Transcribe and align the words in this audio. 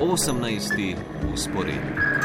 18. 0.00 0.96
usporedni. 1.32 2.18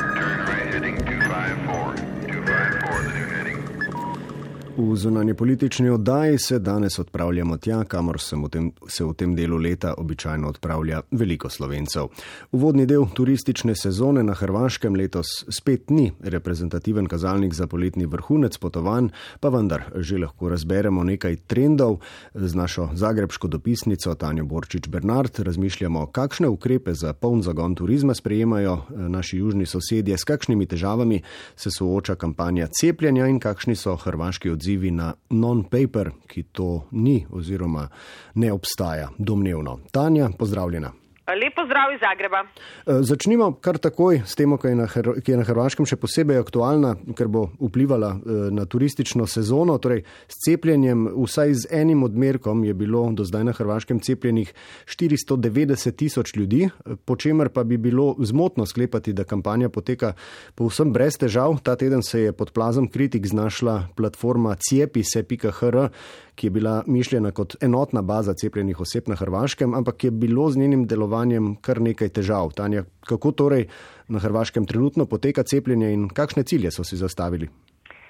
V 4.78 4.96
zunanje 4.96 5.34
politični 5.34 5.90
oddaji 5.90 6.38
se 6.38 6.60
danes 6.60 7.00
odpravljamo 7.00 7.58
tja, 7.58 7.84
kamor 7.84 8.20
se 8.20 8.36
v, 8.36 8.50
tem, 8.50 8.72
se 8.88 9.04
v 9.06 9.14
tem 9.14 9.36
delu 9.36 9.58
leta 9.58 9.94
običajno 9.98 10.48
odpravlja 10.50 11.02
veliko 11.12 11.50
slovencev. 11.50 12.08
Uvodni 12.52 12.86
del 12.90 13.06
turistične 13.14 13.76
sezone 13.76 14.24
na 14.24 14.34
Hrvaškem 14.34 14.96
letos 14.96 15.46
spet 15.50 15.90
ni 15.90 16.12
reprezentativen 16.20 17.06
kazalnik 17.06 17.54
za 17.54 17.68
poletni 17.68 18.06
vrhunec 18.06 18.58
potovanj, 18.58 19.12
pa 19.40 19.52
vendar 19.54 19.84
že 19.96 20.18
lahko 20.18 20.50
razberemo 20.50 21.04
nekaj 21.04 21.36
trendov. 21.36 22.00
Z 22.34 22.56
našo 22.56 22.90
zagrebško 22.94 23.48
dopisnico 23.48 24.16
Tanjo 24.16 24.46
Borčič 24.46 24.88
Bernard 24.88 25.40
razmišljamo, 25.40 26.08
kakšne 26.08 26.50
ukrepe 26.50 26.94
za 26.94 27.14
poln 27.14 27.44
zagon 27.44 27.76
turizma 27.76 28.14
sprejemajo 28.14 28.74
eh, 28.74 28.98
naši 28.98 29.38
južni 29.38 29.66
sosedje, 29.66 30.18
s 30.18 30.24
kakšnimi 30.24 30.66
težavami 30.66 31.22
se 31.56 31.70
sooča 31.72 32.16
kampanja 32.16 32.68
cepljenja 32.82 33.28
in 33.28 33.40
kakšni 33.40 33.76
so 33.76 33.96
hrvaški 33.96 34.50
odzivi 34.50 34.63
odzivi 34.64 34.92
na 34.92 35.14
non-paper, 35.30 36.12
ki 36.28 36.44
to 36.56 36.88
ni 36.92 37.26
oziroma 37.32 37.90
ne 38.36 38.52
obstaja, 38.52 39.10
domnevno. 39.18 39.80
Tanja, 39.92 40.30
pozdravljena. 40.40 41.03
Lepo 41.28 41.62
zdrav 41.66 41.94
iz 41.94 42.00
Zagreba. 42.00 42.44
Eh, 42.44 43.00
začnimo 43.02 43.54
kar 43.54 43.78
takoj 43.78 44.22
s 44.26 44.36
temo, 44.36 44.58
ki 44.60 44.68
je, 44.68 44.76
na, 44.76 44.88
ki 45.24 45.32
je 45.32 45.38
na 45.40 45.46
Hrvaškem 45.48 45.88
še 45.88 45.96
posebej 45.96 46.42
aktualna, 46.42 46.98
ker 47.16 47.30
bo 47.32 47.46
vplivala 47.64 48.10
eh, 48.12 48.42
na 48.52 48.66
turistično 48.68 49.24
sezono. 49.32 49.78
Torej, 49.80 50.04
s 50.28 50.42
cepljenjem, 50.44 51.06
vsaj 51.16 51.56
z 51.64 51.72
enim 51.80 52.04
odmerkom, 52.04 52.66
je 52.68 52.76
bilo 52.76 53.06
do 53.16 53.24
zdaj 53.24 53.48
na 53.48 53.54
Hrvaškem 53.56 54.02
cepljenih 54.04 54.52
490 54.84 55.96
tisoč 55.96 56.36
ljudi, 56.36 56.68
po 57.08 57.16
čemer 57.16 57.54
pa 57.56 57.64
bi 57.64 57.80
bilo 57.80 58.18
zmotno 58.20 58.68
sklepati, 58.68 59.16
da 59.16 59.24
kampanja 59.24 59.72
poteka 59.72 60.18
povsem 60.60 60.92
brez 60.92 61.16
težav. 61.16 61.56
Ta 61.64 61.78
teden 61.80 62.04
se 62.04 62.28
je 62.28 62.36
pod 62.36 62.52
plazom 62.52 62.92
kritik 62.92 63.24
znašla 63.32 63.96
platforma 63.96 64.58
cepise.hr, 64.60 65.88
ki 66.36 66.48
je 66.48 66.52
bila 66.52 66.84
mišljena 66.88 67.32
kot 67.32 67.56
enotna 67.62 68.02
baza 68.02 68.34
cepljenih 68.34 68.80
oseb 68.80 69.08
na 69.08 69.16
Hrvaškem, 69.16 69.74
ampak 69.74 70.04
je 70.04 70.12
bilo 70.12 70.50
z 70.50 70.58
njenim 70.58 70.88
delovanjem 70.88 71.56
kar 71.62 71.82
nekaj 71.82 72.10
težav. 72.10 72.54
Tanja, 72.58 72.84
kako 73.08 73.32
torej 73.32 73.68
na 74.08 74.20
Hrvaškem 74.20 74.66
trenutno 74.66 75.06
poteka 75.06 75.44
cepljenje 75.44 75.94
in 75.94 76.10
kakšne 76.10 76.44
cilje 76.44 76.72
so 76.72 76.84
si 76.84 76.98
zastavili? 76.98 77.50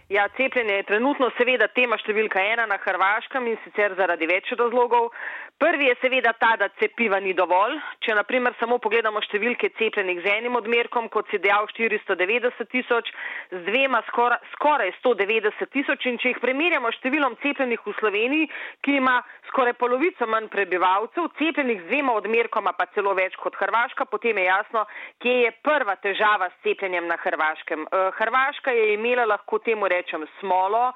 Ja, 0.10 0.28
cepljenje 0.38 0.74
je 0.74 0.84
trenutno 0.84 1.30
seveda 1.38 1.68
tema 1.74 1.98
številka 1.98 2.42
ena 2.54 2.66
na 2.70 2.78
Hrvaškem 2.84 3.48
in 3.48 3.58
sicer 3.64 3.96
zaradi 3.98 4.28
več 4.28 4.52
razlogov. 4.60 5.10
Prvi 5.60 5.86
je 5.86 5.96
seveda 6.02 6.34
ta, 6.34 6.56
da 6.60 6.68
cepiva 6.80 7.20
ni 7.24 7.34
dovolj. 7.34 7.78
Če 8.04 8.16
naprimer 8.18 8.56
samo 8.60 8.80
pogledamo 8.84 9.22
številke 9.24 9.70
cepljenih 9.78 10.20
z 10.24 10.34
enim 10.40 10.58
odmerkom, 10.60 11.08
kot 11.14 11.30
si 11.32 11.40
dejal 11.44 11.70
490 11.72 12.70
tisoč, 12.74 13.12
z 13.54 13.62
dvema 13.70 14.02
skora, 14.10 14.40
skoraj 14.56 14.92
190 15.00 15.72
tisoč 15.76 16.10
in 16.10 16.20
če 16.20 16.34
jih 16.34 16.42
primerjamo 16.44 16.92
številom 16.98 17.38
cepljenih 17.46 17.86
v 17.86 17.96
Sloveniji, 18.02 18.52
ki 18.84 18.98
ima 19.00 19.20
skoraj 19.52 19.78
polovico 19.80 20.28
manj 20.28 20.50
prebivalcev, 20.52 21.32
cepljenih 21.40 21.84
z 21.86 21.90
dvema 21.92 22.18
odmerkoma 22.20 22.76
pa 22.76 22.90
celo 22.98 23.16
več 23.16 23.38
kot 23.40 23.56
Hrvaška, 23.62 24.10
potem 24.12 24.42
je 24.42 24.50
jasno, 24.50 24.88
kje 25.24 25.40
je 25.46 25.58
prva 25.64 25.96
težava 26.04 26.50
s 26.50 26.64
cepljenjem 26.66 27.08
na 27.08 27.20
Hrvaškem. 27.24 27.88
Eh, 27.88 28.08
Hrvaška 28.20 28.74
je 28.76 28.94
imela, 28.98 29.30
lahko 29.38 29.62
temu 29.64 29.88
rečem, 29.88 30.28
smolo 30.42 30.90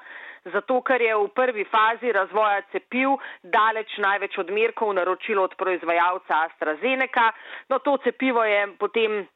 zato 0.52 0.80
ker 0.82 1.02
je 1.02 1.14
v 1.14 1.28
prvi 1.34 1.64
fazi 1.64 2.12
razvoja 2.12 2.62
cepiv 2.72 3.16
daleč 3.42 3.98
največ 3.98 4.38
odmerkov 4.38 4.94
naročilo 4.94 5.44
od 5.44 5.54
proizvajalca 5.56 6.44
AstraZeneca. 6.48 7.32
No, 7.68 7.78
to 7.78 7.98
cepivo 8.04 8.44
je 8.44 8.66
potem 8.78 9.26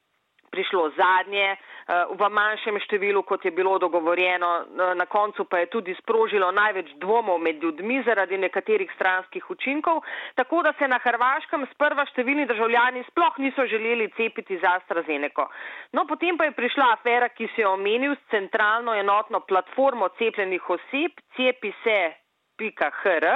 prišlo 0.52 0.90
zadnje, 0.96 1.56
v 1.88 2.28
manjšem 2.30 2.78
številu, 2.86 3.22
kot 3.27 3.44
je 3.44 3.50
bilo 3.50 3.78
dogovorjeno, 3.78 4.50
eh, 4.62 4.95
na 4.95 5.07
koncu 5.07 5.45
pa 5.45 5.58
je 5.58 5.67
tudi 5.67 5.95
sprožilo 5.95 6.51
največ 6.52 6.95
dvomov 7.02 7.39
med 7.39 7.62
ljudmi 7.62 8.02
zaradi 8.07 8.39
nekaterih 8.39 8.90
stranskih 8.95 9.51
učinkov, 9.51 10.02
tako 10.34 10.62
da 10.62 10.73
se 10.79 10.89
na 10.89 10.98
Hrvaškem 10.98 11.67
sprva 11.74 12.07
številni 12.07 12.46
državljani 12.46 13.05
sploh 13.11 13.39
niso 13.39 13.67
želeli 13.67 14.11
cepiti 14.17 14.58
za 14.58 14.79
AstraZeneco. 14.79 15.48
No, 15.92 16.07
potem 16.07 16.36
pa 16.36 16.45
je 16.45 16.57
prišla 16.57 16.92
afera, 16.92 17.29
ki 17.29 17.48
se 17.55 17.62
je 17.62 17.68
omenil 17.68 18.14
s 18.14 18.30
centralno 18.30 18.95
enotno 18.95 19.40
platformo 19.40 20.08
cepljenih 20.18 20.70
oseb, 20.70 21.18
cepi 21.36 21.73
se. 21.83 22.23
.hr. 22.62 23.27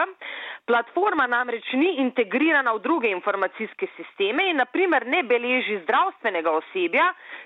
Platforma 0.67 1.29
namreč 1.31 1.67
ni 1.79 1.93
integrirana 2.03 2.73
v 2.75 2.81
druge 2.83 3.11
informacijske 3.15 3.87
sisteme 3.95 4.49
in 4.51 4.57
naprimer 4.59 5.05
ne 5.07 5.23
beleži 5.23 5.77
zdravstvenega 5.85 6.51
osebja, 6.59 7.05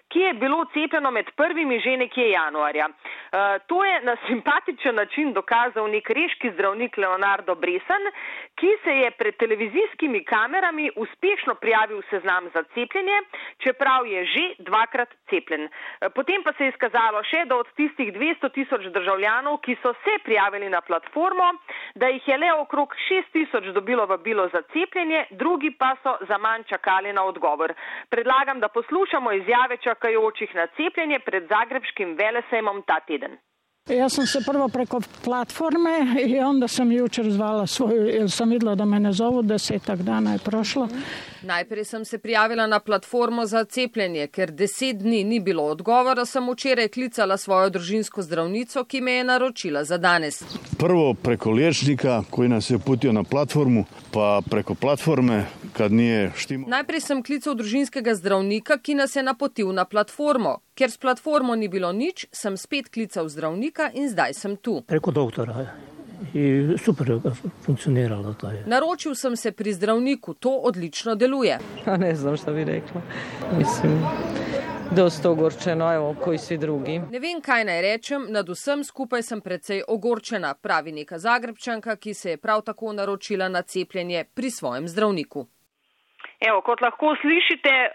ki 0.08 0.22
je 0.24 0.30
bilo 0.40 0.64
cepljeno 0.72 1.10
med 1.10 1.28
prvimi 1.36 1.80
že 1.84 1.96
nekje 2.00 2.30
januarja. 2.30 2.86
Uh, 2.88 3.60
to 3.68 3.84
je 3.84 4.00
na 4.08 4.16
simpatičen 4.26 4.94
način 4.94 5.32
dokazal 5.32 5.90
nek 5.90 6.10
reški 6.10 6.50
zdravnik 6.54 6.96
Leonardo 6.96 7.54
Bresan, 7.54 8.08
ki 8.56 8.70
se 8.84 8.96
je 9.02 9.10
pred 9.10 9.36
televizijskimi 9.36 10.24
kamerami 10.24 10.90
uspešno 10.96 11.54
prijavil 11.54 12.02
seznam 12.10 12.48
za 12.54 12.62
cepljenje, 12.74 13.20
čeprav 13.58 14.06
je 14.06 14.24
že 14.24 14.46
dvakrat 14.58 15.12
cepljen. 15.30 15.68
Uh, 15.68 16.08
potem 16.14 16.42
pa 16.42 16.52
se 16.56 16.64
je 16.64 16.72
izkazalo 16.72 17.20
še, 17.22 17.44
da 17.44 17.60
od 17.60 17.68
tistih 17.76 18.14
200 18.16 18.52
tisoč 18.56 18.88
državljanov, 18.96 19.60
ki 19.60 19.76
so 19.82 19.92
se 20.04 20.18
prijavili 20.24 20.72
na 20.72 20.80
platformo, 20.80 21.52
da 21.94 22.06
jih 22.08 22.28
je 22.28 22.36
le 22.38 22.52
okrog 22.52 22.94
6 23.10 23.32
tisoč 23.32 23.64
dobilo 23.64 24.06
vabilo 24.06 24.48
za 24.48 24.62
cepljenje, 24.72 25.26
drugi 25.30 25.70
pa 25.70 25.96
so 26.02 26.16
za 26.28 26.38
manj 26.38 26.62
čakali 26.62 27.12
na 27.12 27.24
odgovor. 27.24 27.74
Predlagam, 28.08 28.60
da 28.60 28.68
poslušamo 28.68 29.32
izjave 29.32 29.76
čakajočih 29.76 30.54
na 30.54 30.66
cepljenje 30.66 31.18
pred 31.18 31.48
zagrebskim 31.48 32.16
velesejmom 32.16 32.82
ta 32.82 33.00
teden. 33.00 33.38
Ja 33.96 34.08
sam 34.08 34.26
se 34.26 34.40
prvo 34.46 34.68
preko 34.68 35.00
platforme 35.24 36.22
i 36.26 36.38
onda 36.38 36.68
sam 36.68 36.92
jučer 36.92 37.30
zvala 37.30 37.66
svoju, 37.66 38.06
jer 38.06 38.30
sam 38.30 38.50
vidjela 38.50 38.74
da 38.74 38.84
mene 38.84 39.12
zovu, 39.12 39.42
desetak 39.42 40.02
dana 40.02 40.32
je 40.32 40.38
prošlo. 40.38 40.88
Najprej 41.42 41.84
sem 41.84 42.04
se 42.04 42.18
prijavila 42.18 42.66
na 42.66 42.80
platformo 42.80 43.46
za 43.46 43.64
cepljenje, 43.64 44.26
ker 44.26 44.50
deset 44.50 44.98
dni 44.98 45.24
ni 45.24 45.40
bilo 45.40 45.64
odgovora, 45.64 46.24
sem 46.26 46.50
včeraj 46.50 46.88
klicala 46.88 47.36
svojo 47.36 47.70
družinsko 47.70 48.22
zdravnico, 48.22 48.84
ki 48.84 49.00
me 49.00 49.12
je 49.12 49.24
naročila 49.24 49.84
za 49.84 49.98
danes. 49.98 50.42
Prvo 50.78 51.14
preko 51.14 51.50
liječnika 51.50 52.22
koji 52.30 52.48
nas 52.48 52.70
je 52.70 52.76
uputio 52.76 53.12
na 53.12 53.24
platformu, 53.24 53.84
pa 54.12 54.40
preko 54.50 54.74
platforme. 54.74 55.46
Najprej 56.66 57.00
sem 57.00 57.22
klical 57.22 57.54
družinskega 57.54 58.14
zdravnika, 58.14 58.78
ki 58.78 58.94
nas 58.94 59.16
je 59.16 59.22
napotil 59.22 59.72
na 59.72 59.84
platformo. 59.84 60.58
Ker 60.74 60.90
s 60.90 61.00
platformo 61.00 61.54
ni 61.54 61.68
bilo 61.68 61.92
nič, 61.92 62.26
sem 62.32 62.56
spet 62.56 62.90
klical 62.92 63.28
zdravnika 63.28 63.90
in 63.94 64.08
zdaj 64.08 64.34
sem 64.34 64.56
tu. 64.56 64.82
Preko 64.86 65.10
doktora 65.10 65.66
i 66.34 66.76
super 66.78 67.10
je 67.10 67.20
funkcioniralo. 67.62 68.34
To 68.34 68.50
je. 68.50 68.64
Naročil 68.66 69.14
sem 69.14 69.36
se 69.36 69.52
pri 69.52 69.72
zdravniku, 69.72 70.34
to 70.34 70.50
odlično 70.50 71.14
deluje. 71.14 71.58
Pa 71.84 71.96
ne 71.96 72.14
znam 72.14 72.36
šta 72.36 72.52
bi 72.52 72.64
rekla. 72.64 73.02
Mislim, 73.58 74.02
dosta 74.96 75.30
ogorčeno, 75.30 75.94
evo, 75.94 76.16
koji 76.24 76.38
svi 76.38 76.58
drugi. 76.58 77.00
Ne 77.10 77.18
vem, 77.18 77.40
kaj 77.40 77.64
naj 77.64 77.82
rečem, 77.82 78.26
nad 78.28 78.48
vsem 78.48 78.84
skupaj 78.84 79.22
sem 79.22 79.40
precej 79.40 79.82
ogorčena, 79.88 80.54
pravi 80.54 80.92
neka 80.92 81.18
zagrebčanka, 81.18 81.96
ki 81.96 82.14
se 82.14 82.30
je 82.30 82.36
prav 82.36 82.62
tako 82.62 82.92
naročila 82.92 83.48
na 83.48 83.62
cepljenje 83.62 84.24
pri 84.34 84.50
svojem 84.50 84.88
zdravniku. 84.88 85.46
Evo, 86.40 86.62
kot 86.64 86.80
lahko 86.80 87.12
slišite, 87.20 87.68
eh, 87.68 87.90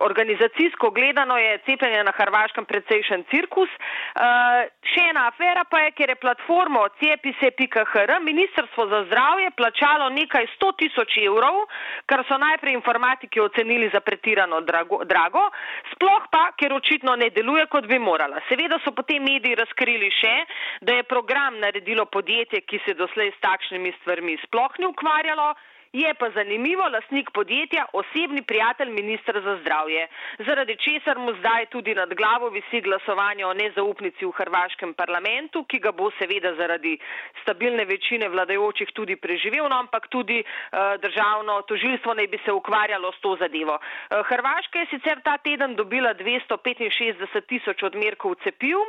organizacijsko 0.00 0.90
gledano 0.90 1.36
je 1.38 1.58
cepljenje 1.66 2.04
na 2.04 2.12
Hrvaškem 2.16 2.64
precejšen 2.64 3.24
cirkus. 3.30 3.68
Eh, 3.68 4.68
še 4.92 5.02
ena 5.10 5.26
afera 5.28 5.64
pa 5.68 5.82
je, 5.84 5.90
ker 5.92 6.08
je 6.08 6.16
platformo 6.16 6.86
cepise.hr 7.00 8.14
Ministrstvo 8.20 8.86
za 8.86 9.02
zdravje 9.04 9.50
plačalo 9.50 10.08
nekaj 10.08 10.46
100 10.56 10.72
tisoč 10.80 11.18
evrov, 11.26 11.68
kar 12.06 12.24
so 12.24 12.40
najprej 12.40 12.72
informatiki 12.72 13.40
ocenili 13.40 13.90
za 13.92 14.00
pretirano 14.00 14.60
drago, 14.60 15.04
drago, 15.04 15.44
sploh 15.92 16.32
pa, 16.32 16.52
ker 16.56 16.72
očitno 16.72 17.16
ne 17.16 17.28
deluje, 17.30 17.66
kot 17.66 17.84
bi 17.86 17.98
morala. 17.98 18.40
Seveda 18.48 18.80
so 18.84 18.96
potem 18.96 19.20
mediji 19.20 19.54
razkrili 19.54 20.08
še, 20.10 20.34
da 20.80 20.96
je 20.96 21.08
program 21.12 21.60
naredilo 21.60 22.06
podjetje, 22.06 22.64
ki 22.64 22.80
se 22.88 22.94
doslej 22.94 23.36
s 23.36 23.40
takšnimi 23.44 23.92
stvarmi 24.00 24.40
sploh 24.48 24.80
ni 24.80 24.88
ukvarjalo. 24.88 25.52
Je 25.96 26.14
pa 26.14 26.28
zanimivo, 26.30 26.84
lasnik 26.92 27.30
podjetja, 27.32 27.86
osebni 27.92 28.42
prijatelj 28.42 28.90
ministra 28.90 29.40
za 29.40 29.56
zdravje, 29.60 30.08
zaradi 30.46 30.76
česar 30.76 31.18
mu 31.18 31.32
zdaj 31.38 31.66
tudi 31.66 31.94
nad 31.94 32.14
glavo 32.14 32.48
visi 32.48 32.80
glasovanje 32.80 33.46
o 33.46 33.54
nezaupnici 33.54 34.26
v 34.26 34.32
hrvaškem 34.36 34.92
parlamentu, 34.94 35.64
ki 35.64 35.78
ga 35.78 35.92
bo 35.96 36.10
seveda 36.18 36.52
zaradi 36.58 36.98
stabilne 37.42 37.84
večine 37.84 38.28
vladajočih 38.28 38.92
tudi 38.92 39.16
preživel, 39.16 39.70
no, 39.72 39.78
ampak 39.78 40.08
tudi 40.12 40.42
uh, 40.42 41.00
državno 41.00 41.62
tožilstvo 41.62 42.14
naj 42.14 42.26
bi 42.26 42.42
se 42.44 42.52
ukvarjalo 42.52 43.12
s 43.12 43.20
to 43.24 43.32
zadevo. 43.40 43.78
Uh, 43.80 44.20
Hrvaška 44.28 44.84
je 44.84 44.90
sicer 44.92 45.24
ta 45.24 45.38
teden 45.38 45.76
dobila 45.80 46.12
265 46.14 47.40
tisoč 47.48 47.82
odmerkov 47.88 48.36
cepiv, 48.44 48.84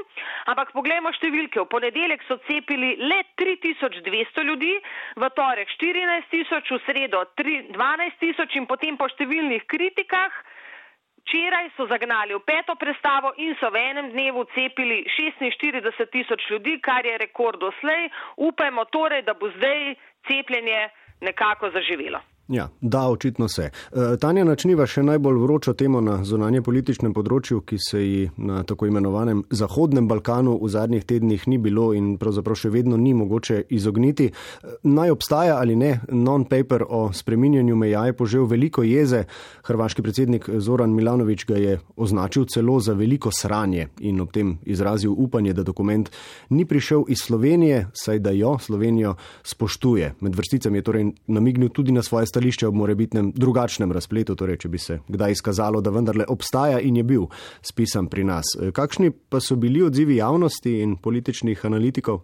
ampak 0.51 0.75
poglejmo 0.75 1.15
številke. 1.15 1.63
V 1.63 1.71
ponedeljek 1.71 2.27
so 2.27 2.35
cepili 2.51 2.97
le 2.99 3.23
3200 3.39 4.43
ljudi, 4.43 4.75
v 5.15 5.33
torek 5.39 5.71
14 5.79 6.31
tisoč, 6.35 6.75
v 6.75 6.83
sredo 6.83 6.96
12 7.05 8.19
tisoč 8.19 8.57
in 8.57 8.65
potem 8.65 8.97
po 8.97 9.05
številnih 9.05 9.69
kritikah 9.69 10.33
Včeraj 11.27 11.75
so 11.75 11.83
zagnali 11.91 12.31
v 12.31 12.39
peto 12.39 12.79
prestavo 12.79 13.33
in 13.35 13.51
so 13.59 13.67
v 13.67 13.75
enem 13.75 14.15
dnevu 14.15 14.47
cepili 14.55 15.03
46 15.11 16.07
tisoč 16.07 16.39
ljudi, 16.47 16.79
kar 16.79 17.03
je 17.03 17.17
rekord 17.19 17.59
doslej. 17.59 18.07
Upajmo 18.39 18.87
torej, 18.95 19.27
da 19.27 19.35
bo 19.35 19.51
zdaj 19.59 19.99
cepljenje 20.23 20.87
nekako 21.19 21.69
zaživelo. 21.75 22.23
Ja, 22.47 22.69
da, 22.81 23.09
očitno 23.09 23.47
se. 23.49 23.61
E, 23.61 24.17
Tanja 24.19 24.45
načniva 24.47 24.85
še 24.87 25.01
najbolj 25.03 25.39
vročo 25.41 25.73
temo 25.75 25.99
na 26.01 26.21
zonanje 26.23 26.61
političnem 26.63 27.11
področju, 27.11 27.59
ki 27.67 27.75
se 27.83 27.99
ji 27.99 28.21
na 28.39 28.61
tako 28.63 28.87
imenovanem 28.87 29.41
Zahodnem 29.51 30.07
Balkanu 30.07 30.53
v 30.61 30.69
zadnjih 30.71 31.03
tednih 31.03 31.43
ni 31.51 31.57
bilo 31.59 31.89
in 31.91 32.13
pravzaprav 32.17 32.55
še 32.55 32.71
vedno 32.71 32.95
ni 32.95 33.11
mogoče 33.19 33.65
izogniti. 33.75 34.29
E, 34.31 34.75
naj 34.87 35.11
obstaja 35.17 35.57
ali 35.59 35.75
ne, 35.75 35.89
non-paper 36.07 36.85
o 36.87 37.01
spreminjanju 37.11 37.75
meja 37.75 38.05
je 38.07 38.15
požel 38.15 38.47
veliko 38.47 38.85
jeze. 38.87 39.25
Hrvaški 39.67 40.07
predsednik 40.07 40.47
Zoran 40.63 40.95
Milanovič 40.95 41.43
ga 41.51 41.59
je 41.59 41.75
označil 41.99 42.47
celo 42.47 42.77
za 42.79 42.95
veliko 42.95 43.27
sranje 43.35 43.89
in 43.99 44.23
ob 44.23 44.31
tem 44.31 44.55
izrazil 44.63 45.11
upanje, 45.11 45.51
da 45.51 45.67
dokument 45.67 46.07
ni 46.55 46.63
prišel 46.63 47.03
iz 47.11 47.27
Slovenije, 47.27 47.89
saj 47.91 48.23
da 48.23 48.31
jo 48.31 48.55
Slovenijo 48.55 49.17
spoštuje. 49.43 50.13
Med 50.23 50.39
vrsticami 50.39 50.79
je 50.79 50.87
torej 50.87 51.07
namignil 51.27 51.75
tudi 51.75 51.91
na 51.91 51.99
svoje 51.99 52.23
stanje 52.23 52.36
stališče 52.37 52.67
ob 52.67 52.75
morebitnem 52.77 53.31
drugačnem 53.33 53.91
razpletu, 53.91 54.35
torej 54.37 54.61
če 54.61 54.69
bi 54.69 54.77
se 54.77 54.99
kdaj 55.09 55.33
izkazalo, 55.33 55.81
da 55.81 55.89
vendarle 55.89 56.27
obstaja 56.29 56.79
in 56.79 56.99
je 56.99 57.03
bil 57.03 57.25
spisan 57.65 58.11
pri 58.13 58.27
nas. 58.29 58.53
Kakšni 58.73 59.09
pa 59.29 59.41
so 59.41 59.57
bili 59.57 59.81
odzivi 59.81 60.19
javnosti 60.21 60.79
in 60.83 60.97
političnih 61.01 61.65
analitikov? 61.65 62.21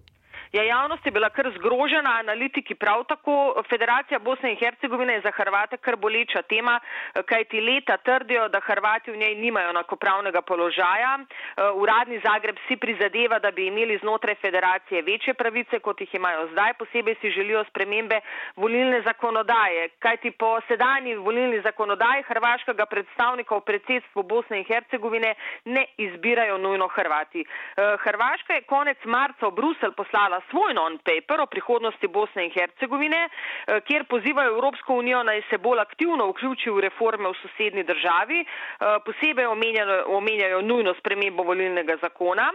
Ja, 0.53 0.63
javnost 0.63 1.05
je 1.05 1.11
bila 1.11 1.29
kar 1.33 1.47
zgrožena, 1.55 2.11
analitiki 2.19 2.75
prav 2.75 3.03
tako. 3.09 3.63
Federacija 3.69 4.19
Bosne 4.19 4.51
in 4.51 4.57
Hercegovine 4.57 5.13
je 5.13 5.21
za 5.21 5.31
Hrvate 5.31 5.77
kar 5.77 5.95
boleča 5.95 6.41
tema, 6.41 6.79
kajti 7.25 7.61
leta 7.61 7.97
trdijo, 7.97 8.47
da 8.49 8.59
Hrvati 8.59 9.11
v 9.11 9.17
njej 9.17 9.35
nimajo 9.35 9.69
enakopravnega 9.69 10.41
položaja. 10.41 11.19
Uradni 11.73 12.19
Zagreb 12.25 12.57
si 12.67 12.77
prizadeva, 12.77 13.39
da 13.39 13.51
bi 13.51 13.65
imeli 13.67 13.97
znotraj 13.97 14.35
federacije 14.35 15.01
večje 15.01 15.33
pravice, 15.33 15.79
kot 15.79 16.01
jih 16.01 16.13
imajo 16.15 16.45
zdaj. 16.51 16.73
Posebej 16.73 17.15
si 17.21 17.31
želijo 17.31 17.63
spremembe 17.63 18.21
volilne 18.55 19.01
zakonodaje, 19.01 19.89
kajti 19.99 20.31
po 20.31 20.61
sedanji 20.67 21.15
volilni 21.15 21.61
zakonodaji 21.61 22.23
hrvaškega 22.27 22.85
predstavnika 22.85 23.55
v 23.55 23.61
predsedstvu 23.61 24.23
Bosne 24.23 24.57
in 24.61 24.65
Hercegovine 24.69 25.33
ne 25.65 25.85
izbirajo 25.97 26.57
nujno 26.57 26.87
Hrvati. 26.87 27.45
Hrvaška 28.05 28.53
je 28.53 28.61
konec 28.61 28.97
marca 29.05 29.47
v 29.47 29.51
Brusel 29.51 29.91
poslala 29.91 30.42
svoj 30.49 30.73
non-paper 30.73 31.41
o 31.41 31.45
prihodnosti 31.45 32.07
Bosne 32.07 32.45
in 32.45 32.51
Hercegovine, 32.51 33.21
eh, 33.27 33.81
kjer 33.81 34.03
pozivajo 34.03 34.55
Evropsko 34.55 34.93
unijo 34.93 35.23
naj 35.23 35.41
se 35.49 35.57
bolj 35.57 35.79
aktivno 35.79 36.27
vključi 36.31 36.69
v 36.69 36.79
reforme 36.79 37.29
v 37.29 37.39
sosednji 37.41 37.83
državi. 37.83 38.39
Eh, 38.41 38.85
posebej 39.05 39.45
omenjajo 40.07 40.61
nujno 40.61 40.93
spremembo 40.99 41.43
volilnega 41.43 41.95
zakona. 42.01 42.51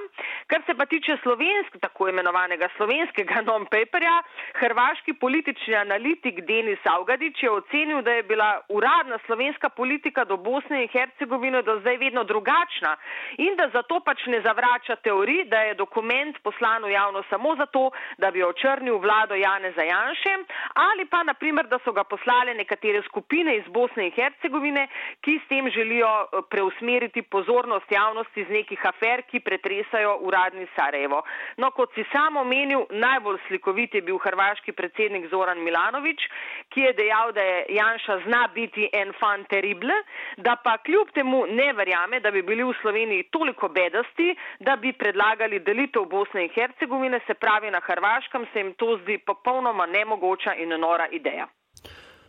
Kar 0.46 0.62
se 0.66 0.74
pa 0.74 0.86
tiče 0.86 1.16
slovensk, 1.22 1.78
tako 1.80 2.08
imenovanega 2.08 2.68
slovenskega 2.76 3.42
non-paperja, 3.48 4.22
hrvaški 4.60 5.12
politični 5.12 5.74
analitik 5.74 6.40
Denis 6.40 6.78
Augadič 6.84 7.42
je 7.42 7.50
ocenil, 7.50 8.02
da 8.02 8.12
je 8.12 8.22
bila 8.22 8.60
uradna 8.68 9.18
slovenska 9.26 9.68
politika 9.68 10.24
do 10.24 10.36
Bosne 10.36 10.82
in 10.82 10.88
Hercegovine 10.88 11.62
do 11.62 11.78
zdaj 11.80 11.96
vedno 11.96 12.24
drugačna 12.24 12.96
in 13.38 13.56
da 13.56 13.68
zato 13.72 14.00
pač 14.00 14.26
ne 14.26 14.40
zavrača 14.40 14.96
teorij, 14.96 15.44
da 15.44 15.60
je 15.60 15.74
dokument 15.74 16.36
poslan 16.42 16.84
v 16.84 16.90
javno 16.90 17.22
samo 17.30 17.56
zato, 17.56 17.77
to, 17.78 17.90
da 18.18 18.30
bi 18.30 18.42
očrnil 18.42 18.98
vlado 18.98 19.34
Jane 19.34 19.72
Zajanše 19.76 20.34
ali 20.74 21.04
pa 21.06 21.22
naprimer, 21.22 21.66
da 21.66 21.78
so 21.84 21.92
ga 21.92 22.04
poslale 22.04 22.54
nekatere 22.54 23.02
skupine 23.02 23.56
iz 23.56 23.66
Bosne 23.68 24.06
in 24.06 24.12
Hercegovine, 24.12 24.86
ki 25.20 25.40
s 25.44 25.48
tem 25.48 25.70
želijo 25.70 26.08
eh, 26.08 26.42
preusmeriti 26.50 27.22
pozornost 27.22 27.92
javnosti 27.92 28.44
z 28.44 28.50
nekih 28.58 28.86
afer, 28.86 29.22
ki 29.30 29.40
pretresajo 29.40 30.16
uradni 30.28 30.66
Sarajevo. 30.76 31.22
No, 31.56 31.70
kot 31.70 31.94
si 31.94 32.04
sam 32.12 32.36
omenil, 32.36 32.86
najbolj 32.90 33.38
slikovit 33.48 33.94
je 33.94 34.02
bil 34.02 34.18
hrvaški 34.18 34.72
predsednik 34.72 35.28
Zoran 35.30 35.62
Milanovič, 35.66 36.26
ki 36.74 36.80
je 36.86 36.92
dejal, 36.92 37.32
da 37.32 37.42
je 37.42 37.64
Janša 37.78 38.18
zna 38.26 38.42
biti 38.54 38.88
en 38.92 39.12
fan 39.20 39.44
terrible, 39.50 39.94
da 40.36 40.56
pa 40.64 40.78
kljub 40.78 41.10
temu 41.14 41.44
ne 41.46 41.72
verjame, 41.72 42.20
da 42.20 42.30
bi 42.30 42.42
bili 42.42 42.64
v 42.64 42.74
Sloveniji 42.80 43.28
toliko 43.34 43.68
bedasti, 43.68 44.34
da 44.60 44.76
bi 44.76 44.92
predlagali 44.92 45.60
delitev 45.60 46.06
Bosne 46.10 46.46
in 46.46 46.54
Hercegovine, 46.54 47.20
se 47.26 47.34
pravi 47.34 47.57
na 47.70 47.80
Hrvaškem, 47.86 48.46
se 48.52 48.58
jim 48.58 48.74
to 48.78 48.98
zdi 49.02 49.18
popolnoma 49.26 49.86
nemogoča 49.86 50.54
in 50.54 50.68
nora 50.80 51.06
ideja. 51.12 51.48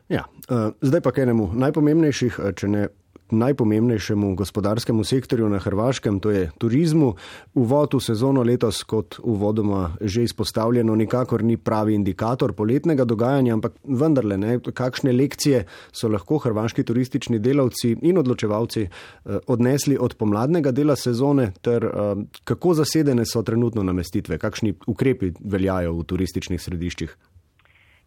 Ja, 0.09 0.23
uh, 0.49 0.73
zdaj 0.81 1.01
pa 1.01 1.11
k 1.11 1.21
enemu 1.25 1.51
najpomembnejših, 1.53 2.39
če 2.57 2.67
ne 2.67 2.87
najpomembnejšemu 3.31 4.35
gospodarskemu 4.35 5.03
sektorju 5.03 5.49
na 5.49 5.59
Hrvaškem, 5.59 6.19
to 6.19 6.31
je 6.31 6.49
turizmu. 6.57 7.15
Uvod 7.53 7.93
v 7.93 7.99
sezono 7.99 8.43
letos, 8.43 8.83
kot 8.83 9.19
uvodoma 9.23 9.95
že 10.01 10.23
izpostavljeno, 10.23 10.95
nikakor 10.95 11.43
ni 11.43 11.57
pravi 11.57 11.95
indikator 11.95 12.53
poletnega 12.53 13.05
dogajanja, 13.05 13.53
ampak 13.53 13.73
vendarle, 13.83 14.37
ne, 14.37 14.59
kakšne 14.59 15.11
lekcije 15.11 15.65
so 15.91 16.07
lahko 16.07 16.37
hrvaški 16.37 16.83
turistični 16.83 17.39
delavci 17.39 17.95
in 18.01 18.17
odločevalci 18.17 18.81
eh, 18.83 19.39
odnesli 19.47 19.97
od 19.99 20.15
pomladnega 20.17 20.71
dela 20.71 20.95
sezone, 20.95 21.51
ter 21.61 21.85
eh, 21.85 22.15
kako 22.43 22.73
zasedene 22.73 23.25
so 23.25 23.43
trenutno 23.43 23.83
namestitve, 23.83 24.37
kakšni 24.37 24.73
ukrepi 24.87 25.33
veljajo 25.39 25.93
v 25.93 26.03
turističnih 26.03 26.61
središčih. 26.61 27.17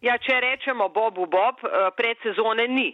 Ja, 0.03 0.17
če 0.19 0.35
rečemo 0.43 0.89
Bobu 0.91 1.25
Bob, 1.31 1.61
eh, 1.63 1.87
predsezone 1.95 2.67
ni. 2.67 2.89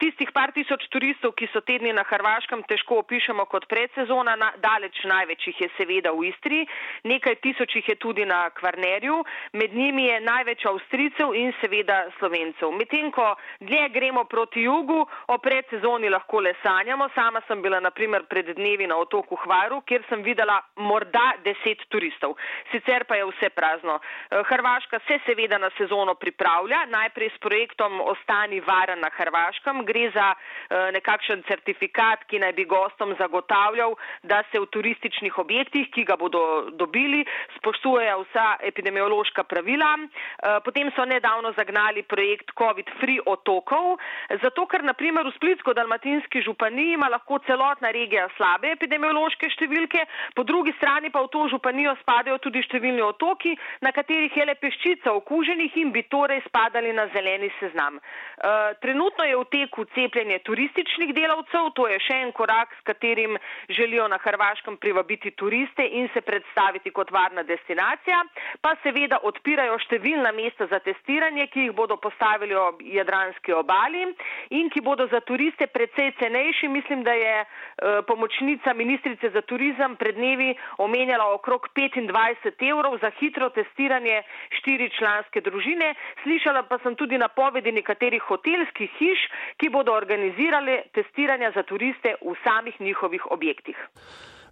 Tistih 0.00 0.30
par 0.32 0.52
tisoč 0.56 0.86
turistov, 0.88 1.34
ki 1.36 1.48
so 1.52 1.60
tedni 1.60 1.92
na 1.92 2.02
Hrvaškem, 2.08 2.62
težko 2.68 3.02
opišemo 3.02 3.44
kot 3.52 3.66
predsezona, 3.68 4.32
na, 4.40 4.48
daleč 4.62 4.96
največjih 5.04 5.60
je 5.60 5.68
seveda 5.76 6.12
v 6.16 6.30
Istri, 6.30 6.60
nekaj 7.04 7.36
tisočih 7.44 7.88
je 7.88 7.96
tudi 8.00 8.24
na 8.24 8.46
Kvarnerju, 8.56 9.18
med 9.60 9.74
njimi 9.76 10.06
je 10.08 10.20
največ 10.24 10.64
Avstricev 10.70 11.34
in 11.36 11.52
seveda 11.60 11.98
Slovencev. 12.18 12.72
Medtem 12.72 13.10
ko 13.12 13.34
dlje 13.60 13.88
gremo 13.92 14.24
proti 14.24 14.64
jugu, 14.64 15.04
o 15.28 15.38
predsezoni 15.38 16.08
lahko 16.08 16.40
le 16.40 16.54
sanjamo. 16.62 17.10
Sama 17.14 17.44
sem 17.46 17.62
bila 17.62 17.80
naprimer 17.80 18.24
pred 18.24 18.54
dnevi 18.56 18.88
na 18.88 18.96
otoku 18.96 19.36
Hvaru, 19.44 19.82
kjer 19.84 20.04
sem 20.08 20.24
videla 20.24 20.58
morda 20.76 21.34
deset 21.44 21.84
turistov. 21.92 22.38
Sicer 22.72 23.04
pa 23.04 23.20
je 23.20 23.28
vse 23.28 23.52
prazno. 23.52 24.00
Eh, 24.00 24.42
Hrvaška 24.48 25.00
se 25.06 25.20
seveda 25.26 25.58
na 25.58 25.70
sezono 25.76 26.14
pripravlja, 26.14 26.86
najprej 26.88 27.30
s 27.36 27.38
projektom 27.44 28.00
Ostani 28.00 28.60
varen 28.64 29.00
na 29.04 29.10
Hrvaškem 29.12 29.59
gre 29.84 30.10
za 30.14 30.34
eh, 30.34 30.90
nekakšen 30.92 31.42
certifikat, 31.48 32.24
ki 32.28 32.38
naj 32.38 32.52
bi 32.52 32.64
gostom 32.64 33.14
zagotavljal, 33.18 33.94
da 34.22 34.42
se 34.52 34.60
v 34.60 34.66
turističnih 34.66 35.38
objektih, 35.38 35.90
ki 35.90 36.04
ga 36.04 36.16
bodo 36.16 36.70
dobili, 36.70 37.24
spoštujejo 37.58 38.24
vsa 38.24 38.56
epidemiološka 38.62 39.44
pravila. 39.44 39.96
Eh, 39.98 40.58
potem 40.64 40.90
so 40.96 41.04
nedavno 41.04 41.52
zagnali 41.52 42.02
projekt 42.02 42.50
COVID-free 42.58 43.20
otokov, 43.26 43.98
zato 44.42 44.66
ker 44.66 44.82
naprimer 44.82 45.26
v 45.26 45.34
Splitsko-Dalmatinski 45.38 46.42
županiji 46.44 46.94
ima 46.94 47.08
lahko 47.08 47.38
celotna 47.46 47.90
regija 47.90 48.28
slabe 48.36 48.72
epidemiološke 48.72 49.50
številke, 49.50 50.06
po 50.34 50.42
drugi 50.42 50.72
strani 50.78 51.10
pa 51.10 51.22
v 51.22 51.30
to 51.32 51.46
županijo 51.52 51.94
spadajo 52.02 52.38
tudi 52.38 52.62
številni 52.62 53.02
otoki, 53.02 53.56
na 53.80 53.92
katerih 53.92 54.36
je 54.36 54.46
le 54.46 54.54
peščica 54.54 55.12
okuženih 55.12 55.76
in 55.82 55.92
bi 55.92 56.02
torej 56.08 56.42
spadali 56.46 56.92
na 56.92 57.06
zeleni 57.14 57.50
seznam. 57.58 57.98
Eh, 57.98 58.74
trenutno 58.80 59.24
je 59.24 59.36
v 59.36 59.49
teku 59.50 59.82
v 59.84 59.90
cepljenje 59.94 60.38
turističnih 60.46 61.14
delavcev, 61.14 61.70
to 61.74 61.86
je 61.90 61.98
še 62.06 62.16
en 62.24 62.32
korak, 62.32 62.72
s 62.78 62.84
katerim 62.86 63.36
želijo 63.68 64.08
na 64.08 64.18
Hrvaškem 64.22 64.76
privabiti 64.76 65.30
turiste 65.30 65.84
in 65.86 66.08
se 66.14 66.20
predstaviti 66.20 66.90
kot 66.90 67.10
varna 67.10 67.42
destinacija, 67.42 68.22
pa 68.60 68.74
seveda 68.82 69.20
odpirajo 69.22 69.78
številna 69.84 70.32
mesta 70.36 70.66
za 70.70 70.80
testiranje, 70.84 71.48
ki 71.52 71.66
jih 71.66 71.74
bodo 71.76 71.96
postavili 71.96 72.54
ob 72.54 72.82
Jadranski 72.82 73.54
obali 73.56 74.06
in 74.56 74.70
ki 74.70 74.82
bodo 74.84 75.06
za 75.10 75.20
turiste 75.20 75.66
precej 75.66 76.12
cenejši. 76.20 76.68
Mislim, 76.68 77.02
da 77.02 77.12
je 77.12 77.34
eh, 77.40 78.02
pomočnica 78.06 78.74
ministrice 78.74 79.30
za 79.30 79.42
turizem 79.42 79.96
pred 79.96 80.14
dnevi 80.14 80.54
omenjala 80.78 81.32
okrog 81.34 81.68
25 81.76 82.68
evrov 82.70 82.98
za 83.00 83.10
hitro 83.20 83.50
testiranje 83.50 84.22
štiri 84.60 84.90
članske 84.98 85.40
družine. 85.40 85.94
Slišala 86.22 86.62
pa 86.68 86.78
sem 86.82 86.96
tudi 86.96 87.18
napovedi 87.18 87.72
nekaterih 87.72 88.22
hotelskih 88.22 88.90
hiš, 88.98 89.26
ki 89.56 89.68
bodo 89.68 89.92
organizirali 89.92 90.82
testiranja 90.94 91.52
za 91.54 91.62
turiste 91.62 92.14
v 92.22 92.34
samih 92.44 92.80
njihovih 92.80 93.22
objektih. 93.30 93.76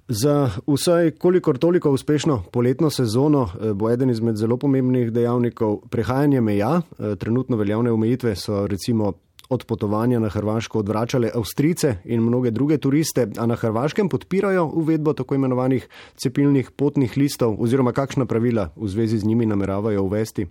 Za 0.08 0.50
vsaj 0.66 1.10
kolikor 1.10 1.58
toliko 1.58 1.90
uspešno 1.90 2.42
poletno 2.52 2.90
sezono 2.90 3.42
eh, 3.42 3.72
bo 3.74 3.90
eden 3.90 4.10
izmed 4.10 4.36
zelo 4.36 4.56
pomembnih 4.56 5.12
dejavnikov 5.12 5.80
prehajanje 5.90 6.40
meja. 6.40 6.80
Eh, 6.80 7.16
trenutno 7.16 7.56
veljavne 7.56 7.92
omejitve 7.92 8.36
so 8.36 8.66
recimo 8.66 9.12
od 9.48 9.64
potovanja 9.64 10.18
na 10.18 10.28
Hrvaško 10.28 10.78
odvračale 10.78 11.30
Avstrice 11.34 11.94
in 12.04 12.20
mnoge 12.20 12.50
druge 12.50 12.78
turiste, 12.78 13.28
a 13.38 13.46
na 13.46 13.54
Hrvaškem 13.54 14.08
podpirajo 14.08 14.64
uvedbo 14.74 15.12
tako 15.12 15.34
imenovanih 15.34 15.88
cepilnih 16.16 16.70
potnih 16.70 17.16
listov 17.16 17.56
oziroma 17.62 17.92
kakšna 17.92 18.26
pravila 18.26 18.70
v 18.76 18.88
zvezi 18.88 19.18
z 19.18 19.24
njimi 19.24 19.46
nameravajo 19.46 20.02
uvesti. 20.02 20.46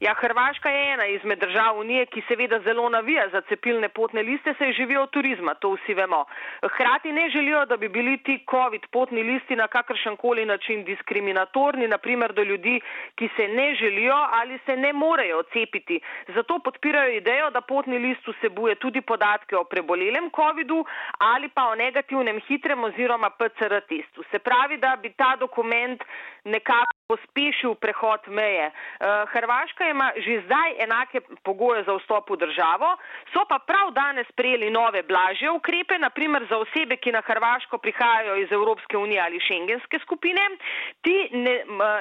Ja, 0.00 0.14
Hrvaška 0.14 0.70
je 0.70 0.92
ena 0.92 1.06
izmed 1.06 1.38
držav 1.38 1.78
Unije, 1.78 2.06
ki 2.06 2.22
seveda 2.28 2.60
zelo 2.64 2.88
navija 2.88 3.28
za 3.28 3.40
cepilne 3.40 3.88
potne 3.88 4.22
liste, 4.22 4.54
saj 4.58 4.72
živijo 4.72 5.02
od 5.02 5.10
turizma, 5.10 5.54
to 5.54 5.72
vsi 5.74 5.94
vemo. 5.94 6.24
Hrati 6.76 7.12
ne 7.12 7.28
želijo, 7.30 7.66
da 7.66 7.76
bi 7.76 7.88
bili 7.88 8.16
ti 8.18 8.44
COVID 8.50 8.86
potni 8.92 9.22
listi 9.22 9.56
na 9.56 9.66
kakršen 9.68 10.16
koli 10.16 10.44
način 10.44 10.84
diskriminatorni, 10.84 11.88
naprimer 11.88 12.32
do 12.32 12.42
ljudi, 12.42 12.80
ki 13.14 13.28
se 13.36 13.48
ne 13.48 13.74
želijo 13.74 14.14
ali 14.30 14.58
se 14.66 14.76
ne 14.76 14.92
morejo 14.92 15.42
cepiti. 15.42 16.00
Zato 16.28 16.58
podpirajo 16.58 17.12
idejo, 17.16 17.50
da 17.50 17.60
potni 17.60 17.98
list 17.98 18.26
vsebuje 18.26 18.74
tudi 18.74 19.00
podatke 19.00 19.56
o 19.56 19.64
prebolelem 19.64 20.30
COVID-u 20.36 20.84
ali 21.18 21.48
pa 21.48 21.68
o 21.68 21.74
negativnem 21.74 22.40
hitrem 22.48 22.84
oziroma 22.84 23.30
PCR 23.30 23.80
testu. 23.88 24.24
Se 24.30 24.38
pravi, 24.38 24.76
da 24.76 24.96
bi 25.02 25.12
ta 25.12 25.36
dokument 25.36 26.02
nekako 26.44 26.99
pospešil 27.10 27.74
prehod 27.82 28.28
meje. 28.30 28.70
Eh, 28.70 29.24
Hrvaška 29.32 29.88
ima 29.90 30.08
že 30.16 30.42
zdaj 30.46 30.70
enake 30.86 31.20
pogoje 31.42 31.82
za 31.84 31.96
vstop 31.98 32.30
v 32.30 32.36
državo, 32.44 32.90
so 33.32 33.42
pa 33.50 33.58
prav 33.58 33.90
danes 33.90 34.26
sprejeli 34.32 34.70
nove 34.70 35.02
blažje 35.02 35.50
ukrepe, 35.50 35.98
naprimer 35.98 36.46
za 36.50 36.58
osebe, 36.62 36.96
ki 36.96 37.12
na 37.12 37.22
Hrvaško 37.26 37.78
prihajajo 37.78 38.36
iz 38.36 38.52
Evropske 38.52 38.96
unije 38.96 39.20
ali 39.20 39.40
šengenske 39.40 39.98
skupine. 40.04 40.42
Ti 41.02 41.16
ne, 41.32 41.56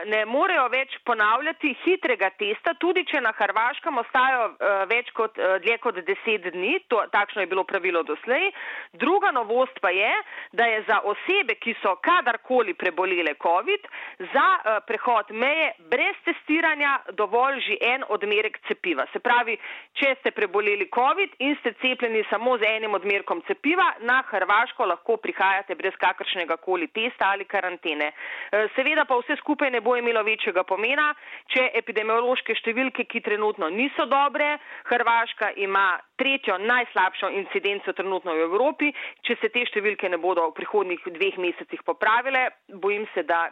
ne 0.05 0.21
morejo 0.25 0.67
več 0.69 0.97
ponavljati 1.05 1.75
hitrega 1.83 2.29
testa, 2.29 2.73
tudi 2.73 3.05
če 3.05 3.21
na 3.21 3.33
Hrvaškem 3.39 3.97
ostajajo 4.03 4.45
eh, 4.49 4.85
več 4.93 5.11
kot 5.17 5.39
eh, 5.39 5.57
dlje 5.65 5.77
kot 5.77 6.01
deset 6.05 6.51
dni, 6.53 6.79
to, 6.87 7.01
takšno 7.11 7.41
je 7.41 7.51
bilo 7.51 7.63
pravilo 7.63 8.03
doslej. 8.03 8.51
Druga 8.93 9.31
novost 9.31 9.79
pa 9.81 9.89
je, 9.95 10.13
da 10.53 10.65
je 10.69 10.83
za 10.87 11.01
osebe, 11.07 11.55
ki 11.55 11.75
so 11.81 11.95
kadarkoli 12.03 12.73
prebolele 12.73 13.33
COVID, 13.41 13.87
za 14.33 14.47
prehod 14.85 14.98
prehod 14.99 15.31
meje 15.31 15.71
brez 15.89 16.15
testiranja 16.25 16.99
dovolj 17.11 17.59
že 17.59 17.77
en 17.81 18.03
odmerek 18.09 18.59
cepiva. 18.67 19.05
Se 19.13 19.19
pravi, 19.19 19.57
če 19.93 20.15
ste 20.19 20.31
preboleli 20.31 20.89
COVID 20.93 21.39
in 21.39 21.55
ste 21.59 21.73
cepljeni 21.81 22.23
samo 22.29 22.57
z 22.57 22.67
enim 22.67 22.93
odmerkom 22.93 23.41
cepiva, 23.47 23.93
na 23.99 24.23
Hrvaško 24.27 24.85
lahko 24.85 25.17
prihajate 25.17 25.75
brez 25.75 25.95
kakršnega 25.99 26.57
koli 26.57 26.87
testa 26.87 27.31
ali 27.31 27.45
karantene. 27.45 28.11
E, 28.51 28.67
seveda 28.75 29.05
pa 29.05 29.17
vse 29.19 29.35
skupaj 29.39 29.71
ne 29.71 29.81
bo 29.81 29.95
imelo 29.95 30.23
večjega 30.23 30.63
pomena, 30.63 31.13
če 31.47 31.69
epidemiološke 31.81 32.55
številke, 32.55 33.05
ki 33.05 33.21
trenutno 33.21 33.69
niso 33.69 34.05
dobre, 34.05 34.57
Hrvaška 34.89 35.53
ima 35.55 35.99
tretjo 36.19 36.57
najslabšo 36.59 37.29
incidenco 37.29 37.93
trenutno 37.93 38.35
v 38.35 38.45
Evropi, 38.49 38.91
če 39.23 39.39
se 39.41 39.49
te 39.49 39.63
številke 39.65 40.09
ne 40.09 40.19
bodo 40.19 40.49
v 40.49 40.57
prihodnjih 40.59 41.07
dveh 41.15 41.39
mesecih 41.39 41.83
popravile, 41.87 42.49
bojim 42.67 43.07
se, 43.13 43.23
da 43.23 43.47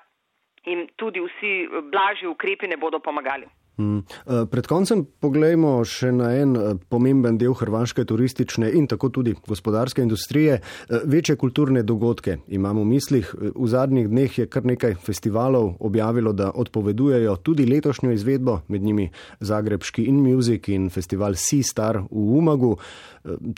in 0.68 0.88
tudi 0.96 1.24
vsi 1.24 1.54
blažji 1.92 2.28
ukrepi 2.28 2.68
ne 2.68 2.78
bodo 2.78 3.00
pomagali. 3.00 3.48
Hmm. 3.78 4.02
Pred 4.26 4.66
koncem 4.66 5.04
pogledajmo 5.22 5.84
še 5.86 6.10
na 6.10 6.32
en 6.34 6.56
eh, 6.58 6.70
pomemben 6.90 7.36
del 7.38 7.54
hrvaške 7.54 8.08
turistične 8.10 8.72
in 8.74 8.88
tako 8.90 9.12
tudi 9.14 9.36
gospodarske 9.38 10.02
industrije. 10.02 10.56
Eh, 10.58 11.04
večje 11.06 11.36
kulturne 11.38 11.84
dogodke 11.86 12.40
imamo 12.48 12.82
v 12.82 12.90
mislih. 12.96 13.30
V 13.38 13.70
zadnjih 13.70 14.10
dneh 14.10 14.40
je 14.40 14.48
kar 14.50 14.66
nekaj 14.66 14.98
festivalov 15.06 15.76
objavilo, 15.78 16.34
da 16.34 16.50
odpovedujejo 16.56 17.36
tudi 17.46 17.70
letošnjo 17.70 18.16
izvedbo, 18.18 18.64
med 18.68 18.82
njimi 18.82 19.12
Zagrebški 19.40 20.08
in 20.10 20.24
Music 20.26 20.74
in 20.74 20.90
festival 20.90 21.38
Sea 21.38 21.62
Star 21.62 22.02
v 22.02 22.26
Umagu. 22.42 22.80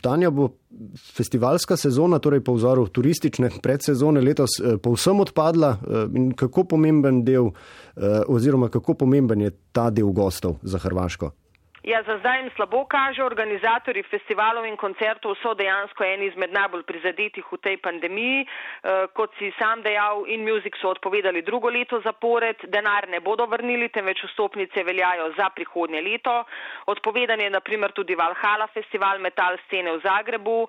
Tanja 0.02 0.28
bo 0.30 0.50
festivalska 1.16 1.76
sezona, 1.76 2.18
torej 2.18 2.40
po 2.44 2.54
vzoru 2.54 2.86
turistične 2.88 3.50
predsezone 3.62 4.20
letos, 4.20 4.50
eh, 4.60 4.76
povsem 4.78 5.20
odpadla 5.20 5.70
eh, 5.70 6.06
in 6.14 6.32
kako 6.32 6.64
pomemben 6.64 7.24
del 7.24 7.50
eh, 7.50 8.22
oziroma 8.28 8.68
kako 8.68 8.94
pomemben 8.94 9.40
je 9.40 9.50
ta 9.72 9.90
del 9.90 10.12
gostov 10.12 10.58
za 10.62 10.78
Hrvaško? 10.78 11.30
Ja, 11.82 12.02
za 12.02 12.18
zdaj 12.18 12.38
jim 12.38 12.50
slabo 12.56 12.84
kaže. 12.84 13.24
Organizatori 13.24 14.02
festivalov 14.02 14.66
in 14.68 14.76
koncertov 14.76 15.32
so 15.40 15.54
dejansko 15.56 16.04
eni 16.04 16.26
izmed 16.28 16.52
najbolj 16.52 16.82
prizadetih 16.84 17.44
v 17.52 17.56
tej 17.56 17.78
pandemiji. 17.80 18.42
E, 18.44 18.48
kot 19.16 19.32
si 19.38 19.48
sam 19.56 19.80
dejal, 19.80 20.26
in 20.28 20.44
Music 20.44 20.76
so 20.76 20.90
odpovedali 20.92 21.40
drugo 21.42 21.72
leto 21.72 22.00
zapored. 22.04 22.60
Denar 22.68 23.08
ne 23.08 23.20
bodo 23.24 23.46
vrnili, 23.48 23.88
temveč 23.88 24.20
vstopnice 24.28 24.84
veljajo 24.84 25.30
za 25.38 25.48
prihodnje 25.56 26.02
leto. 26.04 26.44
Odpovedan 26.86 27.40
je 27.40 27.48
naprimer 27.50 27.96
tudi 27.96 28.14
Valhalla 28.14 28.66
festival 28.66 29.18
metal 29.18 29.56
scene 29.64 29.96
v 29.96 30.04
Zagrebu. 30.04 30.68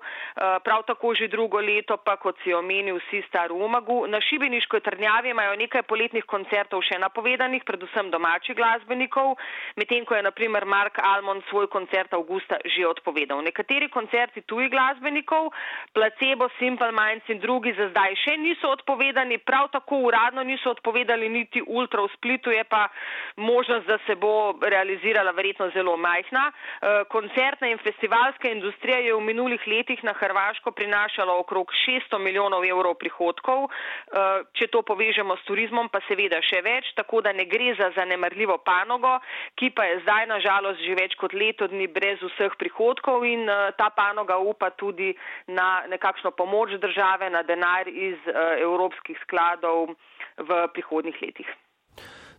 prav 0.64 0.86
tako 0.88 1.12
že 1.14 1.28
drugo 1.28 1.60
leto, 1.60 2.00
pa 2.00 2.16
kot 2.16 2.40
si 2.40 2.56
omenil, 2.56 2.96
vsi 2.96 3.20
star 3.28 3.52
v 3.52 3.60
Umagu. 3.60 4.06
Na 4.08 4.20
Šibeniško 4.20 4.80
trnjavi 4.80 5.36
imajo 5.36 5.60
nekaj 5.60 5.84
poletnih 5.84 6.24
koncertov 6.24 6.80
še 6.88 6.96
napovedanih, 6.96 7.68
predvsem 7.68 8.08
domačih 8.08 8.56
glasbenikov. 8.56 9.36
Medtem 9.76 10.08
ko 10.08 10.16
je 10.16 10.24
naprimer 10.24 10.64
Mark 10.64 11.01
Almond 11.02 11.42
svoj 11.50 11.66
koncert 11.66 12.14
avgusta 12.14 12.56
že 12.64 12.86
odpovedal. 12.86 13.42
Nekateri 13.42 13.88
koncerti 13.90 14.42
tujih 14.46 14.70
glasbenikov, 14.70 15.50
Placebo, 15.92 16.48
Simple 16.58 16.92
Minds 16.92 17.28
in 17.28 17.38
drugi 17.42 17.74
za 17.76 17.88
zdaj 17.90 18.14
še 18.24 18.36
niso 18.38 18.70
odpovedani, 18.70 19.38
prav 19.38 19.68
tako 19.72 20.06
uradno 20.08 20.42
niso 20.42 20.70
odpovedali 20.70 21.28
niti 21.28 21.62
Ultra 21.66 22.02
v 22.02 22.12
Splitu, 22.16 22.50
je 22.50 22.64
pa 22.64 22.88
možnost, 23.36 23.86
da 23.86 23.98
se 24.06 24.14
bo 24.14 24.54
realizirala 24.62 25.30
verjetno 25.30 25.70
zelo 25.74 25.96
majhna. 25.96 26.52
Eh, 26.52 27.04
koncertna 27.08 27.68
in 27.68 27.78
festivalska 27.78 28.48
industrija 28.48 28.98
je 28.98 29.14
v 29.14 29.20
minulih 29.20 29.60
letih 29.66 30.04
na 30.04 30.12
Hrvaško 30.12 30.70
prinašala 30.70 31.34
okrog 31.38 31.72
600 31.86 32.18
milijonov 32.18 32.64
evrov 32.64 32.94
prihodkov, 32.94 33.68
eh, 33.68 34.42
če 34.52 34.66
to 34.66 34.82
povežemo 34.82 35.36
s 35.36 35.44
turizmom, 35.44 35.88
pa 35.88 36.00
seveda 36.08 36.40
še 36.42 36.62
več, 36.62 36.94
tako 36.94 37.20
da 37.20 37.32
ne 37.32 37.44
gre 37.44 37.74
za 37.74 37.90
zanemarljivo 37.96 38.58
panogo, 38.64 39.18
ki 39.62 39.70
pa 39.70 39.84
je 39.86 40.00
zdaj 40.02 40.26
nažalost 40.26 40.82
že 40.82 40.98
več 40.98 41.14
kot 41.14 41.30
leto 41.38 41.70
dni 41.70 41.86
brez 41.86 42.18
vseh 42.18 42.50
prihodkov 42.58 43.22
in 43.22 43.46
uh, 43.46 43.70
ta 43.78 43.92
panoga 43.94 44.34
upa 44.42 44.72
tudi 44.74 45.14
na 45.46 45.86
nekakšno 45.86 46.34
pomoč 46.34 46.74
države, 46.82 47.30
na 47.30 47.46
denar 47.46 47.86
iz 47.86 48.18
uh, 48.26 48.58
evropskih 48.58 49.14
skladov 49.22 49.94
v 50.42 50.50
prihodnih 50.74 51.14
letih. 51.22 51.46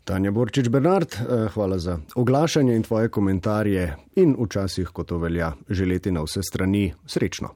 Tanja 0.03 0.31
Borčič 0.35 0.67
Bernard, 0.67 1.15
eh, 1.15 1.47
hvala 1.55 1.77
za 1.79 1.95
oglašanje 2.19 2.75
in 2.75 2.83
tvoje 2.83 3.07
komentarje 3.07 3.95
in 4.19 4.35
včasih, 4.35 4.91
ko 4.91 5.07
to 5.07 5.17
velja, 5.17 5.53
želeti 5.69 6.11
na 6.11 6.27
vse 6.27 6.43
strani 6.43 6.91
srečno. 7.07 7.55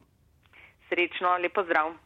Srečno, 0.87 1.35
lepo 1.43 1.63
zdrav. 1.67 1.91